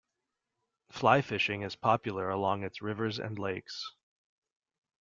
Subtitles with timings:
[0.91, 3.93] Fly fishing is popular along its rivers and lakes.